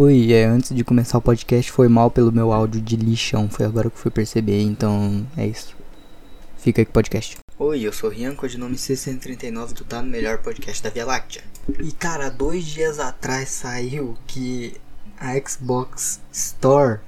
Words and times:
Oi, 0.00 0.32
é, 0.32 0.44
antes 0.44 0.72
de 0.72 0.84
começar 0.84 1.18
o 1.18 1.20
podcast 1.20 1.72
foi 1.72 1.88
mal 1.88 2.08
pelo 2.08 2.30
meu 2.30 2.52
áudio 2.52 2.80
de 2.80 2.94
lixão, 2.94 3.48
foi 3.50 3.66
agora 3.66 3.90
que 3.90 3.98
fui 3.98 4.12
perceber, 4.12 4.62
então 4.62 5.26
é 5.36 5.44
isso. 5.44 5.76
Fica 6.56 6.80
aí 6.80 6.84
com 6.84 6.90
o 6.90 6.94
podcast. 6.94 7.36
Oi, 7.58 7.80
eu 7.82 7.92
sou 7.92 8.08
Rian, 8.08 8.32
codinome 8.36 8.76
C139 8.76 9.72
do 9.72 9.82
Tá 9.82 10.00
no 10.00 10.08
Melhor 10.08 10.38
Podcast 10.38 10.80
da 10.84 10.90
Via 10.90 11.04
Láctea. 11.04 11.42
E 11.80 11.90
cara, 11.90 12.28
dois 12.28 12.64
dias 12.64 13.00
atrás 13.00 13.48
saiu 13.48 14.16
que 14.24 14.76
a 15.18 15.32
Xbox 15.36 16.20
Store 16.30 17.00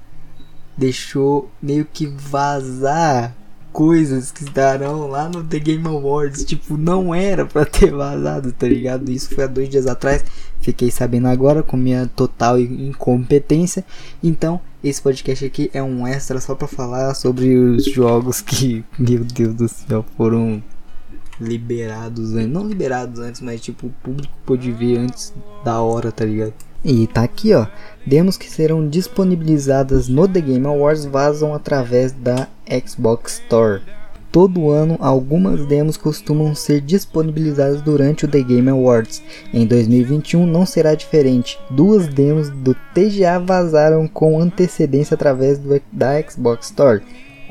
deixou 0.77 1.49
meio 1.61 1.85
que 1.85 2.05
vazar 2.05 3.33
coisas 3.71 4.31
que 4.31 4.43
estarão 4.43 5.07
lá 5.07 5.27
no 5.29 5.43
The 5.43 5.59
Game 5.59 5.87
Awards. 5.87 6.43
Tipo, 6.43 6.77
não 6.77 7.13
era 7.13 7.45
pra 7.45 7.65
ter 7.65 7.91
vazado, 7.91 8.51
tá 8.51 8.67
ligado? 8.67 9.09
Isso 9.09 9.33
foi 9.33 9.43
há 9.43 9.47
dois 9.47 9.69
dias 9.69 9.87
atrás. 9.87 10.23
Fiquei 10.59 10.91
sabendo 10.91 11.27
agora 11.27 11.63
com 11.63 11.77
minha 11.77 12.07
total 12.15 12.59
incompetência. 12.59 13.83
Então, 14.23 14.59
esse 14.83 15.01
podcast 15.01 15.45
aqui 15.45 15.69
é 15.73 15.81
um 15.81 16.05
extra 16.07 16.39
só 16.39 16.55
pra 16.55 16.67
falar 16.67 17.13
sobre 17.13 17.55
os 17.55 17.85
jogos 17.85 18.41
que, 18.41 18.83
meu 18.97 19.23
Deus 19.23 19.55
do 19.55 19.67
céu, 19.67 20.05
foram 20.17 20.61
liberados. 21.39 22.31
Não 22.31 22.67
liberados 22.67 23.19
antes, 23.19 23.41
mas 23.41 23.61
tipo, 23.61 23.87
o 23.87 23.93
público 24.03 24.33
pôde 24.45 24.71
ver 24.71 24.99
antes 24.99 25.33
da 25.63 25.81
hora, 25.81 26.11
tá 26.11 26.25
ligado? 26.25 26.53
E 26.83 27.05
tá 27.07 27.23
aqui, 27.23 27.53
ó. 27.53 27.67
Demos 28.05 28.37
que 28.37 28.49
serão 28.49 28.87
disponibilizadas 28.87 30.07
no 30.07 30.27
The 30.27 30.41
Game 30.41 30.65
Awards 30.65 31.05
vazam 31.05 31.53
através 31.53 32.11
da 32.11 32.47
Xbox 32.85 33.33
Store. 33.33 33.81
Todo 34.31 34.71
ano, 34.71 34.97
algumas 34.99 35.65
demos 35.65 35.97
costumam 35.97 36.55
ser 36.55 36.79
disponibilizadas 36.79 37.81
durante 37.81 38.25
o 38.25 38.27
The 38.27 38.41
Game 38.41 38.69
Awards. 38.69 39.21
Em 39.53 39.67
2021 39.67 40.45
não 40.45 40.65
será 40.65 40.95
diferente. 40.95 41.59
Duas 41.69 42.07
demos 42.07 42.49
do 42.49 42.73
TGA 42.93 43.37
vazaram 43.39 44.07
com 44.07 44.39
antecedência 44.39 45.15
através 45.15 45.59
do, 45.59 45.79
da 45.91 46.21
Xbox 46.21 46.67
Store 46.67 47.01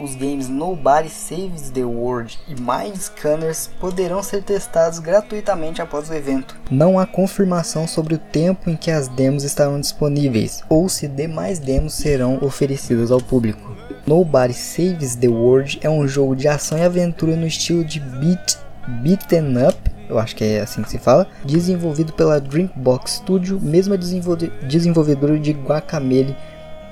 os 0.02 0.14
games 0.14 0.48
Nobody 0.48 1.08
Saves 1.08 1.70
the 1.70 1.84
World 1.84 2.38
e 2.48 2.54
Mind 2.54 2.96
Scanners 2.96 3.70
poderão 3.78 4.22
ser 4.22 4.42
testados 4.42 4.98
gratuitamente 4.98 5.82
após 5.82 6.08
o 6.08 6.14
evento. 6.14 6.56
Não 6.70 6.98
há 6.98 7.06
confirmação 7.06 7.86
sobre 7.86 8.14
o 8.14 8.18
tempo 8.18 8.70
em 8.70 8.76
que 8.76 8.90
as 8.90 9.08
demos 9.08 9.44
estarão 9.44 9.80
disponíveis 9.80 10.62
ou 10.68 10.88
se 10.88 11.06
demais 11.06 11.58
demos 11.58 11.94
serão 11.94 12.38
oferecidas 12.42 13.10
ao 13.10 13.20
público. 13.20 13.76
Nobody 14.06 14.54
Saves 14.54 15.14
the 15.14 15.28
World 15.28 15.78
é 15.82 15.90
um 15.90 16.08
jogo 16.08 16.34
de 16.34 16.48
ação 16.48 16.78
e 16.78 16.82
aventura 16.82 17.36
no 17.36 17.46
estilo 17.46 17.84
de 17.84 18.00
beat 18.00 18.58
beaten 19.02 19.68
up, 19.68 19.78
eu 20.08 20.18
acho 20.18 20.34
que 20.34 20.42
é 20.42 20.60
assim 20.60 20.82
que 20.82 20.90
se 20.90 20.98
fala, 20.98 21.28
desenvolvido 21.44 22.12
pela 22.12 22.40
Drinkbox 22.40 23.12
Studio, 23.12 23.60
mesma 23.60 23.96
desenvolvedora 23.96 25.38
de 25.38 25.52
Guacamele 25.52 26.34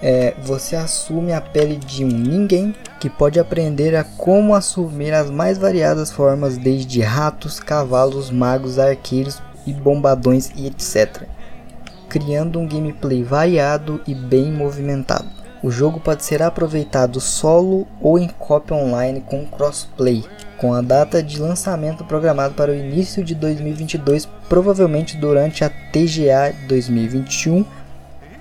é, 0.00 0.34
você 0.42 0.76
assume 0.76 1.32
a 1.32 1.40
pele 1.40 1.76
de 1.76 2.04
um 2.04 2.08
ninguém 2.08 2.74
que 2.98 3.08
pode 3.08 3.38
aprender 3.38 3.94
a 3.94 4.04
como 4.04 4.54
assumir 4.54 5.12
as 5.12 5.30
mais 5.30 5.56
variadas 5.56 6.10
formas, 6.10 6.56
desde 6.56 7.00
ratos, 7.00 7.60
cavalos, 7.60 8.30
magos, 8.30 8.78
arqueiros 8.78 9.40
e 9.66 9.72
bombadões 9.72 10.50
e 10.56 10.66
etc., 10.66 11.22
criando 12.08 12.58
um 12.58 12.66
gameplay 12.66 13.22
variado 13.22 14.00
e 14.06 14.14
bem 14.14 14.50
movimentado. 14.50 15.28
O 15.62 15.70
jogo 15.70 15.98
pode 15.98 16.24
ser 16.24 16.40
aproveitado 16.40 17.20
solo 17.20 17.86
ou 18.00 18.18
em 18.18 18.28
cópia 18.28 18.76
online 18.76 19.20
com 19.20 19.44
crossplay, 19.44 20.24
com 20.56 20.72
a 20.72 20.80
data 20.80 21.22
de 21.22 21.40
lançamento 21.40 22.04
programado 22.04 22.54
para 22.54 22.70
o 22.70 22.74
início 22.74 23.24
de 23.24 23.34
2022, 23.34 24.28
provavelmente 24.48 25.16
durante 25.16 25.64
a 25.64 25.68
TGA 25.70 26.54
2021 26.68 27.64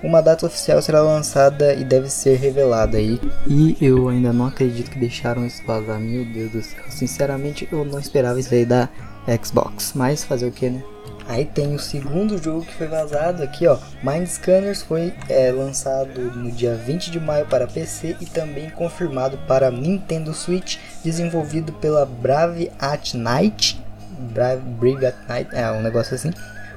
uma 0.02 0.20
data 0.20 0.46
oficial 0.46 0.80
será 0.80 1.00
lançada 1.00 1.74
e 1.74 1.84
deve 1.84 2.08
ser 2.08 2.36
revelada 2.36 2.98
aí. 2.98 3.20
E 3.46 3.76
eu 3.80 4.08
ainda 4.08 4.32
não 4.32 4.46
acredito 4.46 4.90
que 4.90 4.98
deixaram 4.98 5.46
isso 5.46 5.62
vazar. 5.66 5.98
Meu 5.98 6.24
Deus 6.24 6.52
do 6.52 6.62
céu. 6.62 6.84
Sinceramente, 6.88 7.68
eu 7.70 7.84
não 7.84 7.98
esperava 7.98 8.38
isso 8.38 8.54
aí 8.54 8.64
da 8.64 8.88
Xbox. 9.42 9.92
Mas 9.94 10.24
fazer 10.24 10.46
o 10.46 10.52
que, 10.52 10.70
né? 10.70 10.82
Aí 11.28 11.44
tem 11.44 11.74
o 11.74 11.78
segundo 11.78 12.42
jogo 12.42 12.64
que 12.64 12.72
foi 12.72 12.86
vazado 12.86 13.42
aqui, 13.42 13.66
ó. 13.66 13.76
Mind 14.02 14.26
Scanners 14.26 14.82
foi 14.82 15.12
é, 15.28 15.52
lançado 15.52 16.18
no 16.18 16.50
dia 16.50 16.74
20 16.74 17.10
de 17.10 17.20
maio 17.20 17.44
para 17.44 17.66
PC 17.66 18.16
e 18.18 18.24
também 18.24 18.70
confirmado 18.70 19.36
para 19.46 19.70
Nintendo 19.70 20.32
Switch, 20.32 20.78
desenvolvido 21.04 21.70
pela 21.74 22.06
Brave 22.06 22.70
at 22.78 23.12
Night. 23.12 23.78
Brave, 24.32 24.62
Brave 24.62 25.04
at 25.04 25.16
Night, 25.28 25.50
é 25.54 25.70
um 25.70 25.82
negócio 25.82 26.14
assim. 26.14 26.30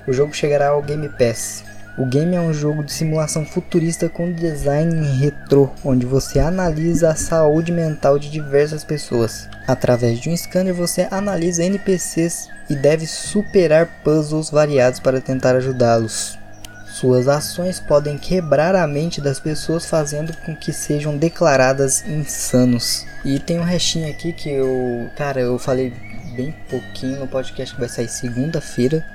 O 0.05 0.11
jogo 0.11 0.33
chegará 0.33 0.69
ao 0.69 0.81
Game 0.81 1.07
Pass. 1.07 1.63
O 1.97 2.05
game 2.05 2.37
é 2.37 2.39
um 2.39 2.53
jogo 2.53 2.85
de 2.85 2.93
simulação 2.93 3.45
futurista 3.45 4.07
com 4.07 4.31
design 4.31 5.05
retrô, 5.17 5.69
onde 5.83 6.05
você 6.05 6.39
analisa 6.39 7.09
a 7.09 7.15
saúde 7.15 7.69
mental 7.69 8.17
de 8.17 8.29
diversas 8.29 8.85
pessoas. 8.85 9.49
Através 9.67 10.17
de 10.17 10.29
um 10.29 10.37
scanner, 10.37 10.73
você 10.73 11.05
analisa 11.11 11.65
NPCs 11.65 12.47
e 12.69 12.75
deve 12.75 13.05
superar 13.05 13.87
puzzles 14.05 14.49
variados 14.49 15.01
para 15.01 15.19
tentar 15.19 15.53
ajudá-los. 15.57 16.39
Suas 16.85 17.27
ações 17.27 17.81
podem 17.81 18.17
quebrar 18.17 18.73
a 18.73 18.87
mente 18.87 19.19
das 19.19 19.39
pessoas, 19.39 19.85
fazendo 19.85 20.33
com 20.45 20.55
que 20.55 20.71
sejam 20.71 21.17
declaradas 21.17 22.07
insanos. 22.07 23.05
E 23.25 23.37
tem 23.37 23.59
um 23.59 23.63
restinho 23.63 24.09
aqui 24.09 24.31
que 24.31 24.49
eu, 24.49 25.09
cara, 25.17 25.41
eu 25.41 25.59
falei 25.59 25.91
bem 26.37 26.55
pouquinho 26.69 27.19
no 27.19 27.27
podcast 27.27 27.75
que 27.75 27.81
vai 27.81 27.89
sair 27.89 28.07
segunda-feira 28.07 29.05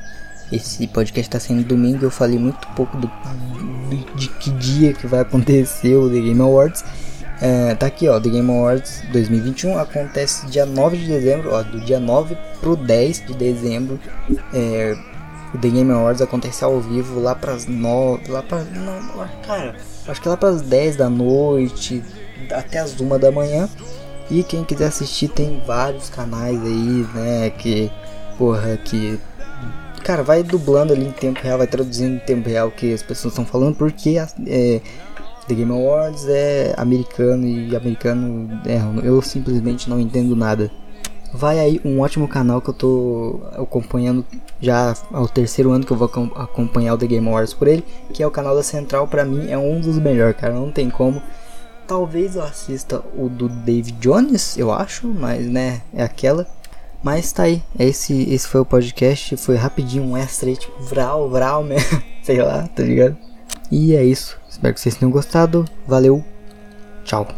esse 0.52 0.86
podcast 0.86 1.28
está 1.28 1.40
sendo 1.40 1.64
domingo, 1.64 2.04
eu 2.04 2.10
falei 2.10 2.38
muito 2.38 2.66
pouco 2.68 2.96
do, 2.96 3.06
do, 3.08 4.14
de 4.14 4.28
que 4.28 4.50
dia 4.50 4.92
que 4.92 5.06
vai 5.06 5.20
acontecer 5.20 5.94
o 5.96 6.08
The 6.08 6.20
Game 6.20 6.40
Awards. 6.40 6.84
É, 7.40 7.74
tá 7.74 7.86
aqui, 7.86 8.08
ó, 8.08 8.18
The 8.18 8.30
Game 8.30 8.50
Awards 8.50 9.02
2021 9.12 9.78
acontece 9.78 10.46
dia 10.46 10.64
9 10.64 10.96
de 10.96 11.06
dezembro, 11.06 11.52
ó, 11.52 11.62
do 11.62 11.80
dia 11.80 12.00
9 12.00 12.36
pro 12.60 12.76
10 12.76 13.26
de 13.26 13.34
dezembro. 13.34 14.00
É, 14.54 14.96
o 15.52 15.58
The 15.58 15.68
Game 15.68 15.90
Awards 15.92 16.22
acontece 16.22 16.64
ao 16.64 16.80
vivo 16.80 17.20
lá 17.20 17.34
pras 17.34 17.66
9, 17.66 18.30
lá 18.30 18.42
não, 18.74 19.28
cara, 19.46 19.76
acho 20.06 20.20
que 20.20 20.28
lá 20.28 20.36
pras 20.36 20.62
10 20.62 20.96
da 20.96 21.10
noite, 21.10 22.02
até 22.50 22.78
as 22.78 22.98
1 22.98 23.18
da 23.18 23.30
manhã. 23.30 23.68
E 24.30 24.42
quem 24.42 24.64
quiser 24.64 24.86
assistir 24.86 25.28
tem 25.28 25.62
vários 25.66 26.08
canais 26.08 26.60
aí, 26.60 27.06
né, 27.14 27.50
que 27.50 27.90
porra, 28.36 28.76
que 28.76 29.20
cara, 30.06 30.22
vai 30.22 30.40
dublando 30.44 30.92
ali 30.92 31.04
em 31.04 31.10
tempo 31.10 31.40
real, 31.42 31.58
vai 31.58 31.66
traduzindo 31.66 32.14
em 32.14 32.18
tempo 32.20 32.48
real 32.48 32.68
o 32.68 32.70
que 32.70 32.94
as 32.94 33.02
pessoas 33.02 33.32
estão 33.32 33.44
falando, 33.44 33.74
porque 33.74 34.16
é, 34.46 34.80
The 35.48 35.54
Game 35.54 35.72
Awards 35.72 36.28
é 36.28 36.72
americano 36.76 37.44
e 37.44 37.74
americano 37.74 38.48
é, 38.64 38.80
eu 39.04 39.20
simplesmente 39.20 39.90
não 39.90 39.98
entendo 39.98 40.36
nada. 40.36 40.70
Vai 41.34 41.58
aí 41.58 41.80
um 41.84 42.00
ótimo 42.00 42.28
canal 42.28 42.60
que 42.60 42.70
eu 42.70 42.74
tô 42.74 43.40
acompanhando 43.54 44.24
já 44.60 44.94
ao 45.12 45.26
terceiro 45.26 45.72
ano 45.72 45.84
que 45.84 45.92
eu 45.92 45.96
vou 45.96 46.08
acompanhar 46.36 46.94
o 46.94 46.98
The 46.98 47.08
Game 47.08 47.26
Awards 47.26 47.52
por 47.52 47.66
ele, 47.66 47.84
que 48.14 48.22
é 48.22 48.26
o 48.26 48.30
canal 48.30 48.54
da 48.54 48.62
Central, 48.62 49.08
pra 49.08 49.24
mim 49.24 49.50
é 49.50 49.58
um 49.58 49.80
dos 49.80 49.98
melhores, 49.98 50.36
cara, 50.36 50.54
não 50.54 50.70
tem 50.70 50.88
como. 50.88 51.20
Talvez 51.84 52.36
eu 52.36 52.44
assista 52.44 53.02
o 53.16 53.28
do 53.28 53.48
David 53.48 53.98
Jones, 53.98 54.56
eu 54.56 54.72
acho, 54.72 55.08
mas 55.08 55.46
né, 55.46 55.82
é 55.92 56.04
aquela. 56.04 56.46
Mas 57.06 57.30
tá 57.30 57.44
aí, 57.44 57.62
esse, 57.78 58.24
esse 58.34 58.48
foi 58.48 58.60
o 58.62 58.64
podcast, 58.64 59.36
foi 59.36 59.54
rapidinho, 59.54 60.02
um 60.02 60.16
extra 60.16 60.48
aí, 60.48 60.56
tipo, 60.56 60.82
vral, 60.82 61.30
vral 61.30 61.62
mesmo, 61.62 62.02
sei 62.20 62.42
lá, 62.42 62.66
tá 62.66 62.82
ligado? 62.82 63.16
E 63.70 63.94
é 63.94 64.04
isso, 64.04 64.36
espero 64.48 64.74
que 64.74 64.80
vocês 64.80 64.96
tenham 64.96 65.12
gostado, 65.12 65.64
valeu, 65.86 66.24
tchau. 67.04 67.28